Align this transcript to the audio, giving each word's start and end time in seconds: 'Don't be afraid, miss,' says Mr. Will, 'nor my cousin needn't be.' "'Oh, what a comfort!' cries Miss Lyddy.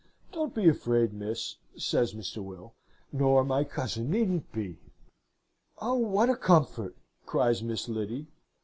'Don't 0.31 0.55
be 0.55 0.67
afraid, 0.67 1.13
miss,' 1.13 1.57
says 1.77 2.15
Mr. 2.15 2.43
Will, 2.43 2.73
'nor 3.11 3.43
my 3.43 3.63
cousin 3.63 4.09
needn't 4.09 4.51
be.' 4.51 4.79
"'Oh, 5.79 5.93
what 5.97 6.27
a 6.27 6.35
comfort!' 6.35 6.97
cries 7.27 7.61
Miss 7.61 7.87
Lyddy. 7.87 8.25